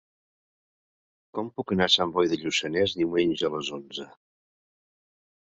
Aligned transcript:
Com 1.37 1.51
puc 1.61 1.73
anar 1.75 1.87
a 1.89 1.93
Sant 1.97 2.15
Boi 2.15 2.31
de 2.33 2.39
Lluçanès 2.45 2.97
diumenge 3.03 3.47
a 3.53 3.53
les 3.59 3.71
onze? 3.79 4.09